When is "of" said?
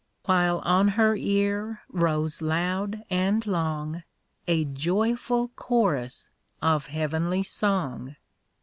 6.59-6.87